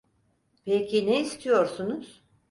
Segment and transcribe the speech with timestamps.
[0.65, 2.23] Peki ne istiyorsunuz?